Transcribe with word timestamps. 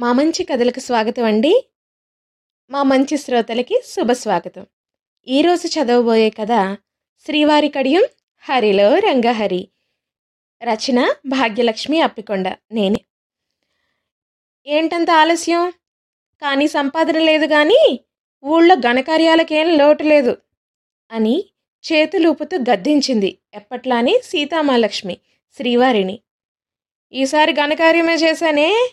మా 0.00 0.12
మంచి 0.12 0.44
కథలకు 0.44 0.80
స్వాగతం 0.80 1.24
అండి. 1.24 1.70
మా 2.70 2.82
మంచి 2.82 3.16
శ్రోతలకి 3.16 3.82
శుభ 3.86 4.12
స్వాగతం. 4.12 4.66
ఈరోజు 5.28 5.66
చదవబోయే 5.66 6.30
కథ 6.30 6.76
శ్రీవారి 7.18 7.68
కడియం 7.68 8.02
హరిలో 8.38 8.98
రంగహరి. 8.98 9.68
రచన 10.62 11.14
భాగ్యలక్ష్మి 11.26 12.00
అప్పికొండ. 12.00 12.48
నేనే. 12.48 13.00
ఏంటంత 14.66 15.10
ఆలస్యం? 15.10 15.70
కానీ 16.42 16.68
సంపాదన 16.68 17.18
లేదు 17.18 17.46
కానీ 17.46 18.00
ఊళ్ళో 18.44 18.74
ఘనకార్యాలకేం 18.74 19.78
లోటు 19.78 20.02
లేదు 20.02 20.36
అని 21.10 21.44
చేతులూపుతూ 21.92 22.58
గద్దించింది 22.58 23.38
ఎప్పట్లానే 23.54 24.20
సీతామాలక్ష్మి 24.24 25.18
శ్రీవారిని. 25.56 26.20
ఈసారి 27.12 27.52
ఘనకార్యమే 27.52 28.14
చేశానే? 28.14 28.92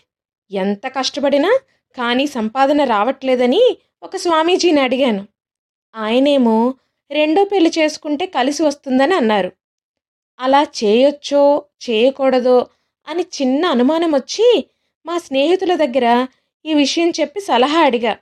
ఎంత 0.50 0.86
కష్టపడినా 0.86 1.58
కానీ 1.96 2.26
సంపాదన 2.26 2.84
రావట్లేదని 2.84 3.76
ఒక 4.02 4.16
స్వామీజీని 4.16 4.80
అడిగాను. 4.80 5.28
ఆయనేమో 5.96 6.74
రెండో 7.10 7.44
పెళ్ళి 7.44 7.70
చేసుకుంటే 7.78 8.26
కలిసి 8.26 8.62
వస్తుందని 8.62 9.14
అన్నారు. 9.14 9.52
అలా 10.40 10.62
చేయొచ్చో 10.62 11.64
చేయకూడదో 11.90 12.66
అని 13.08 13.22
చిన్న 13.22 13.66
అనుమానం 13.66 14.14
వచ్చి 14.14 14.70
మా 15.06 15.18
స్నేహితుల 15.18 15.74
దగ్గర 15.74 16.26
ఈ 16.66 16.74
విషయం 16.74 17.10
చెప్పి 17.10 17.40
సలహా 17.40 17.80
అడిగా. 17.80 18.16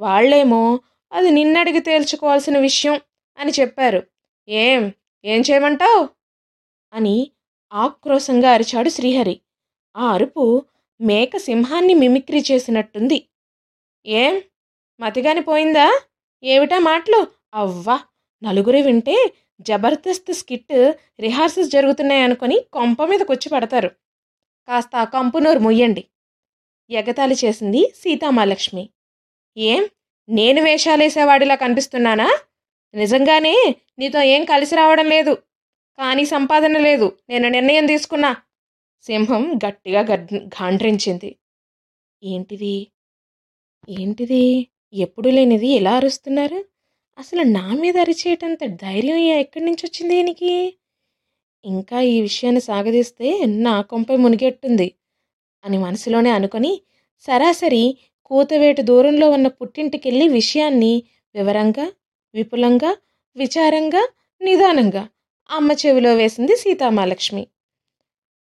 వాళ్ళేమో 0.00 0.80
అది 1.12 1.30
నిన్నడిగి 1.30 1.80
తేల్చుకోవాల్సిన 1.80 2.58
విషయం 2.58 3.00
అని 3.38 3.52
చెప్పారు. 3.60 4.02
ఏం 4.48 4.92
ఏం 5.24 5.40
చేయమంటావు? 5.40 6.08
అని 6.92 7.30
ఆక్రోశంగా 7.72 8.50
అరిచాడు 8.50 8.88
శ్రీహరి. 8.88 9.40
ఆ 9.96 10.12
అరుపు 10.12 10.62
మేక 11.00 11.36
సింహాన్ని 11.38 11.94
మిమిక్రీ 11.94 12.44
చేసినట్టుంది. 12.50 13.18
ఏం? 14.06 14.34
మతిగాని 15.00 15.40
పోయిందా? 15.40 15.86
ఏమిటా 16.42 16.78
మాటలు? 16.80 17.20
అవ్వా! 17.54 17.96
నలుగురు 18.42 18.76
వింటే 18.78 19.16
జబర్దస్త్ 19.60 20.32
స్కిట్ 20.32 20.76
రిహార్సల్స్ 21.20 21.70
జరుగుతున్నాయనుకొని 21.70 22.60
కొంప 22.72 23.02
మీద 23.04 23.22
కొచ్చి 23.22 23.48
పడతారు. 23.48 23.90
కాస్త 24.68 24.96
ఆ 24.96 25.04
కంపునూరు 25.04 25.58
ముయ్యండి 25.58 26.02
ఎగతాళి 26.90 27.34
చేసింది 27.34 27.80
సీతామాలక్ష్మి 27.96 28.84
ఏం? 29.56 29.82
నేను 30.28 30.60
వేషాలేసేవాడిలా 30.62 31.54
కనిపిస్తున్నానా? 31.54 32.28
నిజంగానే 32.94 33.56
నీతో 33.98 34.20
ఏం 34.26 34.44
కలిసి 34.44 34.76
రావడం 34.76 35.06
లేదు. 35.06 35.34
కానీ 35.98 36.24
సంపాదన 36.26 36.78
లేదు. 36.78 37.18
నేను 37.28 37.48
నిర్ణయం 37.48 37.86
తీసుకున్నా. 37.86 38.30
సింహం 39.04 39.42
గట్టిగా 39.64 40.00
గాండ్రించింది. 40.56 41.30
ఏంటిది? 42.22 42.74
ఏంటిది? 43.88 44.42
ఎప్పుడు 44.96 45.28
లేనిది 45.28 45.68
ఎలా 45.68 45.92
అరుస్తున్నారు? 45.92 46.58
అసలు 47.18 47.42
నా 47.48 47.64
మీద 47.72 47.96
అరిచేయటంత 47.98 48.64
ధైర్యం 48.82 49.18
ఎక్కడి 49.36 49.64
నుంచి 49.64 49.82
వచ్చింది 49.86 50.14
దీనికి 50.14 50.52
ఇంకా 51.64 51.98
ఈ 52.00 52.16
విషయాన్ని 52.20 52.60
సాగదీస్తే 52.60 53.28
నా 53.46 53.74
కొంపై 53.82 54.16
మునిగెట్టుంది 54.16 54.88
అని 55.64 55.78
మనసులోనే 55.78 56.30
అనుకొని 56.30 56.72
సరాసరి 57.28 57.82
కూతవేటు 58.30 58.82
దూరంలో 58.82 59.26
ఉన్న 59.30 59.48
పుట్టింటికెళ్ళి 59.48 60.26
విషయాన్ని 60.28 60.92
వివరంగా 61.34 61.86
విపులంగా 62.34 62.90
విచారంగా 63.36 64.02
నిదానంగా 64.40 65.04
అమ్మ 65.50 65.72
చెవిలో 65.72 66.12
వేసింది 66.14 66.56
సీతామాలక్ష్మి 66.56 67.44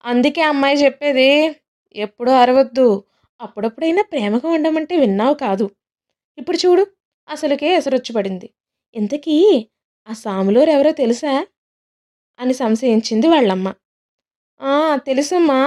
అందుకే 0.04 0.42
అమ్మాయి 0.42 0.76
చెప్పేది 0.76 1.28
ఎప్పుడూ 1.96 2.32
అరవద్దు. 2.34 2.86
అప్పుడప్పుడైనా 3.40 4.02
ప్రేమగా 4.02 4.48
ఉండమంటే 4.48 4.94
విన్నావు 4.96 5.34
కాదు. 5.36 5.66
ఇప్పుడు 6.38 6.58
చూడు 6.58 6.84
అసలుకే 7.28 7.68
ఎసరొచ్చి 7.74 8.12
పడింది 8.14 8.48
ఇంతకీ 8.96 9.36
ఆ 10.08 10.14
సాములోరు 10.14 10.70
ఎవరో 10.70 10.92
తెలుసా? 10.94 11.32
అని 12.38 12.54
సంశయించింది 12.54 13.28
వాళ్ళమ్మ. 13.28 13.68
"ఆ, 14.60 14.72
తెలుసమ్మా 15.06 15.60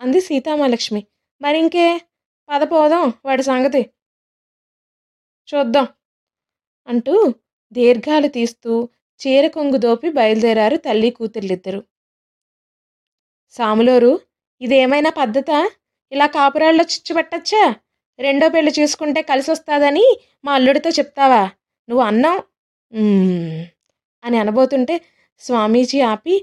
అంది 0.00 0.20
సీతామాలక్ష్మి 0.20 1.02
మరింకే 1.40 1.86
పద 2.48 2.62
పోదాం 2.72 3.08
వాడి 3.26 3.44
సంగతి. 3.44 3.82
చూద్దాం 5.48 5.86
అంటూ 6.88 7.14
దీర్ఘాలు 7.72 8.28
తీస్తూ 8.28 8.72
చీర 9.20 9.48
కొంగు 9.48 9.76
దోపి 9.76 10.10
బయలుదేరారు 10.10 10.76
తల్లి 10.78 11.10
కూతుర్లిద్దరు. 11.10 11.80
సాములోరు 13.54 14.12
ఇదేమైనా 14.60 15.10
పద్ధత? 15.10 15.50
ఇలా 16.12 16.26
కాపురాల్లో 16.26 16.84
చిచ్చు 16.84 17.12
పెట్టచ్చా? 17.14 17.62
రెండో 18.18 18.48
పెళ్ళి 18.48 18.72
చేసుకుంటే 18.78 19.22
కలిసి 19.22 19.50
వస్తాదని 19.50 20.06
మా 20.44 20.52
అల్లుడితో 20.54 20.90
చెప్తావా? 20.90 21.42
నువ్వు 21.88 22.04
అన్నావు? 22.04 22.42
అని 24.24 24.36
అనబోతుంటే 24.38 24.94
స్వామీజీ 25.42 26.00
ఆపి 26.04 26.34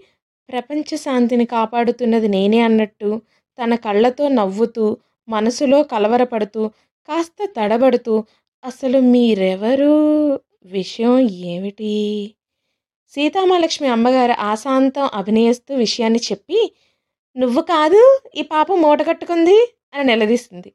ప్రపంచ 0.50 0.90
శాంతిని 0.98 1.46
కాపాడుతున్నది 1.48 2.28
నేనే 2.28 2.60
అన్నట్టు 2.60 3.10
తన 3.58 3.76
కళ్ళతో 3.76 4.28
నవ్వుతూ 4.30 4.86
మనసులో 5.28 5.84
కలవరపడుతూ 5.84 6.62
కాస్త 7.10 7.40
తడబడుతూ 7.58 8.14
అసలు 8.64 9.00
మీరెవరు? 9.12 9.94
విషయం 10.72 11.16
ఏమిటి? 11.46 11.94
సీతామహాలక్ష్మి 13.14 13.88
అమ్మగారు 13.88 14.36
ఆశాంతం 14.44 15.10
అభినయిస్తూ 15.14 15.76
విషయాన్ని 15.76 16.20
చెప్పి 16.30 16.60
నువ్వు 17.38 17.62
కాదు 17.62 18.20
ఈ 18.36 18.42
పాప 18.42 18.74
మూట 18.74 19.02
కట్టుకుంది 19.08 19.76
అని 19.94 20.04
నిలదీస్తుంది. 20.04 20.74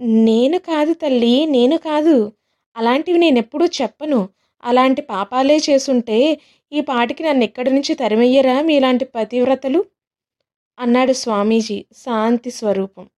నేను 0.00 0.58
కాదు 0.58 0.92
తల్లి 0.94 1.46
నేను 1.46 1.76
కాదు. 1.76 2.32
అలాంటివి 2.76 3.18
నేను 3.18 3.38
ఎప్పుడూ 3.38 3.66
చెప్పను. 3.66 4.28
అలాంటి 4.64 5.02
పాపాలే 5.02 5.56
చేసుంటే 5.56 6.40
ఈ 6.72 6.80
పాటికి 6.80 7.22
నన్ను 7.22 7.44
ఎక్కడి 7.44 7.70
నుంచి 7.74 7.94
తరిమయ్యరా 7.94 8.62
మీలాంటి 8.62 9.04
పతివ్రతలు? 9.04 9.84
అన్నాడు 10.78 11.12
స్వామీజీ 11.12 11.86
శాంతి 11.92 12.50
స్వరూపం. 12.50 13.10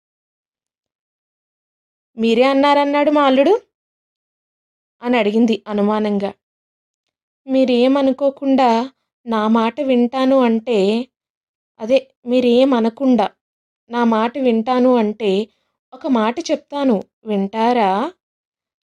మీరే 2.17 2.43
అన్నారన్నాడు 2.43 3.11
మా 3.11 3.23
అల్లుడు? 3.25 3.61
అని 5.03 5.19
అడిగింది 5.19 5.63
అనుమానంగా. 5.69 6.33
మీరేమనుకోకుండా 7.47 8.91
నా 9.27 9.49
మాట 9.49 9.81
వింటాను 9.81 10.39
అంటే 10.39 11.09
అదే 11.81 12.11
మీరేమనకుండా 12.29 13.27
నా 13.91 14.05
మాట 14.05 14.39
వింటాను 14.39 14.97
అంటే 14.97 15.31
ఒక 15.93 16.07
మాట 16.11 16.41
చెప్తాను 16.51 16.97
వింటారా? 17.25 17.93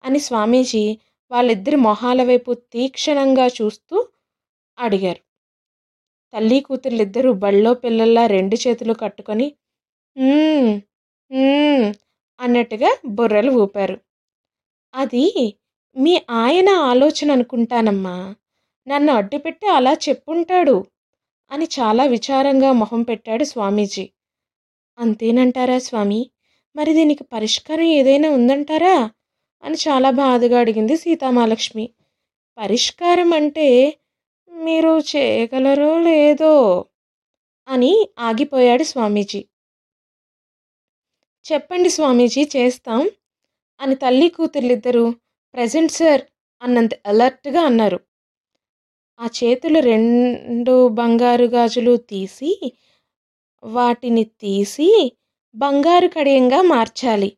అని 0.05 0.19
స్వామీజీ 0.19 0.85
వాళ్ళిద్దరి 1.31 1.77
మొహాల 1.77 2.23
వైపు 2.23 2.55
తీక్షణంగా 2.55 3.47
చూస్తూ 3.47 3.97
అడిగారు. 4.79 5.21
తల్లి 6.33 6.61
కూతుర్లిద్దరూ 6.61 7.33
బళ్ళో 7.33 7.75
పిల్లల్లా 7.75 8.27
రెండు 8.27 8.57
చేతులు 8.57 8.93
కట్టుకొని 8.93 9.47
అన్నట్టుగా 12.41 12.91
బుర్రలు 13.09 13.51
ఊపారు. 13.53 13.97
అది 14.95 15.25
మీ 15.97 16.15
ఆయన 16.31 16.69
ఆలోచన 16.85 17.33
అనుకుంటానమ్మా. 17.33 18.17
నన్ను 18.87 19.13
అడ్డుపెట్టి 19.13 19.67
అలా 19.69 19.93
చెప్పుంటాడు. 20.09 20.77
అని 21.51 21.65
చాలా 21.65 22.05
విచారంగా 22.05 22.73
మొహం 22.73 23.03
పెట్టాడు 23.03 23.45
స్వామీజీ. 23.45 24.05
అంతేనంటారా 24.99 25.79
స్వామి? 25.79 26.31
మరి 26.77 26.93
దీనికి 26.95 27.25
పరిష్కారం 27.25 27.83
ఏదైనా 27.83 28.31
ఉందంటారా? 28.31 28.97
అని 29.65 29.75
చాలా 29.75 30.11
బాధగా 30.11 30.61
అడిగింది 30.61 30.97
సీతామాలక్ష్మి 30.97 31.87
పరిష్కారం 32.59 33.33
అంటే 33.33 33.69
మీరు 34.53 34.99
చేయగలరో 35.17 35.99
లేదో 35.99 36.55
అని 37.69 38.09
ఆగిపోయాడు 38.19 38.83
స్వామీజీ. 38.83 39.41
చెప్పండి 41.45 41.91
స్వామీజీ 41.91 42.49
చేస్తాం 42.57 43.11
అని 43.81 43.95
తల్లి 43.95 44.29
కూతుర్లిద్దరూ 44.29 45.05
ప్రజెంట్ 45.55 45.93
సార్ 45.93 46.23
అన్నంత 46.63 46.91
అలర్ట్గా 47.07 47.61
అన్నారు. 47.61 47.99
ఆ 49.21 49.27
చేతులు 49.27 49.79
రెండు 49.81 50.89
బంగారు 50.89 51.45
గాజులు 51.45 51.97
తీసి 51.97 52.73
వాటిని 53.65 54.25
తీసి 54.25 55.17
బంగారు 55.55 56.09
కడియంగా 56.09 56.63
మార్చాలి 56.63 57.33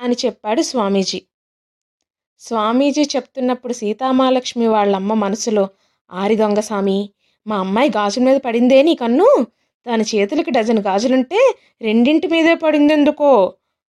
అని 0.00 0.16
చెప్పాడు 0.26 0.62
స్వామీజీ. 0.62 1.22
స్వామీజీ 2.38 3.02
చెప్తున్నప్పుడు 3.02 3.72
సీతామాలక్ష్మి 3.72 4.66
వాళ్ళమ్మ 4.66 5.14
మనసులో 5.14 5.68
ఆరి 6.10 6.36
దొంగ 6.36 6.58
స్వామి 6.60 7.10
మా 7.46 7.56
అమ్మాయి 7.58 7.90
గాజుల 7.90 8.22
మీద 8.22 8.36
పడిందే 8.36 8.82
నీ 8.82 8.94
కన్ను? 8.94 9.46
దాని 9.86 10.04
చేతులకి 10.14 10.50
డజన్ 10.50 10.78
గాజులుంటే 10.78 11.54
రెండింటి 11.80 12.26
మీదే 12.26 12.54
పడిందెందుకో? 12.54 13.54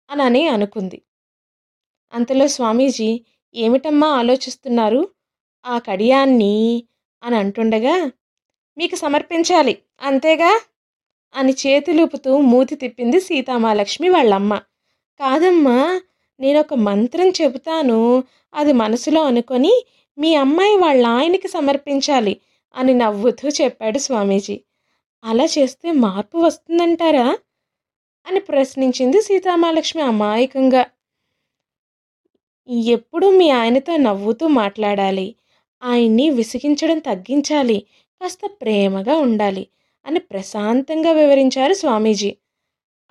అని 0.10 0.22
అని 0.22 0.48
అనుకుంది. 0.48 1.02
అంతలో 2.14 2.48
స్వామీజీ 2.48 3.26
ఏమిటమ్మా 3.56 4.08
ఆలోచిస్తున్నారు? 4.08 5.10
ఆ 5.66 5.80
కడియాన్ని 5.80 6.84
అని 7.24 7.36
అంటుండగా 7.36 8.12
మీకు 8.78 8.96
సమర్పించాలి. 8.96 9.78
అంతేగా? 10.02 10.62
అని 11.36 11.54
చేతులుపుతూ 11.54 12.38
మూతి 12.38 12.76
తిప్పింది 12.76 13.20
సీతామాలక్ష్మి 13.20 14.10
వాళ్ళమ్మ. 14.10 14.58
కాదమ్మా 15.20 16.02
నేనొక 16.40 16.74
మంత్రం 16.74 17.30
చెబుతాను. 17.30 18.24
అది 18.54 18.74
మనసులో 18.74 19.24
అనుకొని 19.24 19.86
మీ 20.18 20.36
అమ్మాయి 20.36 20.76
వాళ్ళ 20.76 21.08
ఆయనకి 21.08 21.48
సమర్పించాలి 21.48 22.38
అని 22.76 22.94
నవ్వుతూ 22.94 23.48
చెప్పాడు 23.48 23.98
స్వామీజీ. 23.98 24.62
అలా 25.24 25.44
చేస్తే 25.44 25.92
మార్పు 25.92 26.38
వస్తుందంటారా? 26.38 27.38
అని 28.28 28.40
ప్రశ్నించింది 28.40 29.22
సీతామాలక్ష్మి 29.22 30.04
అమాయకంగా. 30.04 30.86
ఎప్పుడు 32.70 33.28
మీ 33.28 33.50
ఆయనతో 33.50 33.98
నవ్వుతూ 33.98 34.48
మాట్లాడాలి? 34.48 35.36
ఆయన్ని 35.84 36.30
విసిగించడం 36.30 37.00
తగ్గించాలి. 37.00 37.86
కాస్త 38.22 38.40
ప్రేమగా 38.62 39.18
ఉండాలి 39.18 39.68
అని 40.06 40.20
ప్రశాంతంగా 40.20 41.12
వివరించారు 41.12 41.74
స్వామీజీ. 41.74 42.38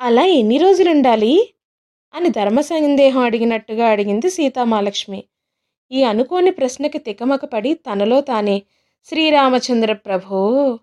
అలా 0.00 0.24
ఎన్ని 0.24 0.58
రోజులు 0.58 0.90
ఉండాలి 0.90 1.54
అని 2.14 2.28
ధర్మ 2.28 2.60
సందేహం 2.60 3.22
అడిగినట్టుగా 3.22 3.86
అడిగింది 3.88 4.30
సీతామాలక్ష్మి 4.30 5.24
ఈ 5.90 6.02
అనుకోని 6.02 6.50
ప్రశ్నకి 6.50 6.98
తికమకపడి 6.98 7.74
తనలో 7.74 8.20
తానే 8.20 8.62
శ్రీరామచంద్ర 9.04 9.92
ప్రభో 9.92 10.78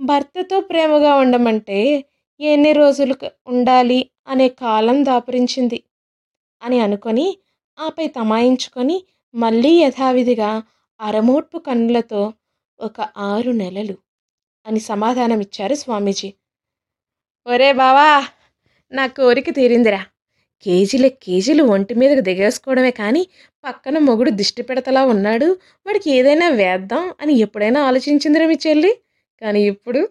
భర్తతో 0.00 0.60
ప్రేమగా 0.60 1.14
ఉండమంటే 1.14 2.04
ఎన్ని 2.40 2.72
రోజులు 2.72 3.14
ఉండాలి 3.46 4.10
అనే 4.28 4.48
కాలం 4.48 5.04
దాపురించింది 5.04 5.82
అని 6.62 6.80
అనుకొని 6.80 7.36
ఆపై 7.78 8.06
తమాయించుకొని 8.06 9.02
మళ్ళీ 9.34 9.70
యథావిధిగా 9.82 10.62
అరమోట్పు 11.00 11.58
కన్నులతో 11.58 12.20
ఒక 12.80 12.98
ఆరు 13.30 13.50
నెలలు 13.52 13.96
అని 14.66 14.80
సమాధానమిచ్చారు 14.80 15.74
స్వామీజీ. 15.74 16.28
ఒరే 17.46 17.70
బావా 17.72 18.08
నా 18.92 19.04
కోరిక 19.06 19.48
తీరిందిరా. 19.50 20.00
కేజీల 20.66 21.06
కేజీలు 21.24 21.62
ఒంటి 21.64 21.94
మీదకు 21.94 22.20
దిగేసుకోవడమే 22.20 22.90
కానీ 22.90 23.22
పక్కన 23.64 23.98
మొగుడు 23.98 24.30
దిష్టి 24.30 24.62
పెడతలా 24.62 25.02
ఉన్నాడు. 25.04 25.48
వాడికి 25.86 26.08
ఏదైనా 26.10 26.48
వేద్దాం 26.60 27.04
అని 27.20 27.34
ఎప్పుడైనా 27.34 27.80
ఆలోచించిందిరా 27.84 28.46
మీ 28.46 28.56
చెల్లి? 28.66 28.92
కానీ 29.42 29.62
ఇప్పుడు 29.64 30.02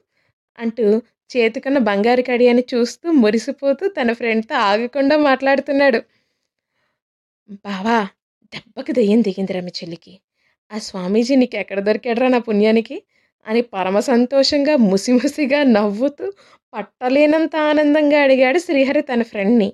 అంటూ 0.57 0.85
చేతికన్న 1.29 1.77
బంగారు 1.89 2.21
కడి 2.21 2.47
అని 2.49 2.63
చూస్తూ 2.73 3.07
మురిసిపోతూ 3.23 3.83
తన 3.89 4.13
ఫ్రెండ్తో 4.13 4.55
ఆగకుండా 4.69 5.17
మాట్లాడుతున్నాడు. 5.29 5.99
బావా 7.65 7.97
దెబ్బకి 8.53 8.91
దెయ్యం 8.93 9.21
దిగిందిరా 9.21 9.61
మీ 9.61 9.71
చెల్లికి. 9.79 10.13
ఆ 10.73 10.77
స్వామీజీ 10.77 11.35
నీకు 11.35 11.55
ఎక్కడ 11.55 11.79
దొరికాడరా 11.79 12.27
నా 12.27 12.37
పుణ్యానికి? 12.37 13.03
అని 13.47 13.61
పరమ 13.61 13.99
సంతోషంగా 13.99 14.75
ముసిముసిగా 14.75 15.63
నవ్వుతూ 15.63 16.33
పట్టలేనంత 16.73 17.55
ఆనందంగా 17.55 18.21
అడిగాడు 18.21 18.59
శ్రీహరి 18.59 19.01
తన 19.01 19.21
ఫ్రెండ్ని. 19.21 19.73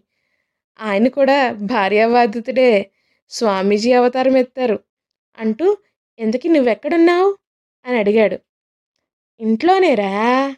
ఆయన 0.81 1.07
కూడా 1.07 1.51
భార్యాబాధితుడే 1.51 2.91
స్వామీజీ 3.29 3.93
అవతారం 3.93 4.37
ఎత్తారు. 4.37 4.79
అంటూ 5.39 5.77
ఎందుకు 6.19 6.47
నువ్వెక్కడున్నావు? 6.47 7.37
అని 7.85 7.97
అడిగాడు. 7.97 8.37
ఇంట్లోనేరా 9.39 10.55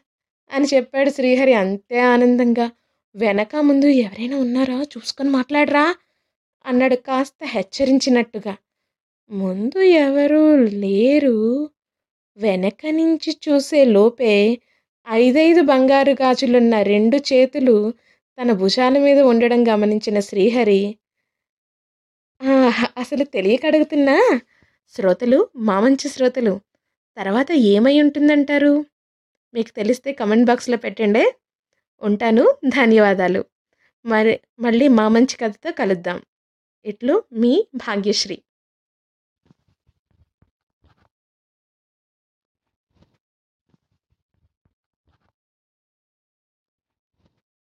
అని 0.54 0.66
చెప్పాడు 0.74 1.10
శ్రీహరి 1.10 1.54
అంతే 1.54 2.00
ఆనందంగా. 2.00 2.72
వెనక 3.16 3.56
ముందు 3.56 3.86
ఎవరైనా 3.86 4.38
ఉన్నారా? 4.38 4.82
చూసుకొని 4.82 5.30
మాట్లాడరా 5.30 5.96
అన్నాడు 6.66 6.96
కాస్త 6.96 7.36
హెచ్చరించినట్టుగా. 7.44 8.56
ముందు 9.32 9.80
ఎవరూ 9.98 10.42
లేరు. 10.84 11.36
వెనక 12.38 12.82
నుంచి 12.92 13.32
చూసే 13.46 13.86
లోపే 13.88 14.34
ఐదైదు 15.08 15.62
బంగారు 15.62 16.12
గాజులున్న 16.22 16.82
రెండు 16.84 17.18
చేతులు 17.30 17.76
తన 18.38 18.52
భుజాల 18.54 18.98
మీద 18.98 19.20
ఉండడం 19.24 19.62
గమనించిన 19.68 20.20
శ్రీహరి 20.20 20.82
అసలు 22.98 23.24
తెలియక 23.26 23.66
అడుగుతున్నా? 23.66 24.16
శ్రోతలు 24.94 25.40
మా 25.60 25.80
మంచి 25.80 26.10
శ్రోతలు 26.10 26.54
తర్వాత 27.18 27.52
ఏమై 27.74 28.02
ఉంటుందంటారు? 28.02 28.74
మీకు 29.54 29.72
తెలిస్తే 29.72 30.12
కమెంట్ 30.14 30.46
బాక్స్లో 30.46 30.78
పెట్టండి. 30.78 31.24
ఉంటాను. 32.02 32.46
ధన్యవాదాలు. 32.70 33.42
మరి 34.06 34.34
మళ్ళీ 34.60 34.88
మా 34.90 35.08
మంచి 35.10 35.36
కథతో 35.38 35.72
కలుద్దాం. 35.72 36.20
ఇట్లు 36.86 37.16
మీ 37.34 37.54
భాగ్యశ్రీ. 37.78 38.38